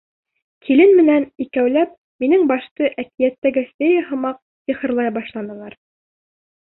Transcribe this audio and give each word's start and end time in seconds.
Килен 0.67 0.93
менән 0.99 1.27
икәүләп 1.45 1.91
минең 2.25 2.47
башты 2.53 2.89
әкиәттәге 3.05 3.65
Фея 3.75 4.01
һымаҡ 4.09 4.41
сихырлай 4.43 5.15
башланылар. 5.19 5.77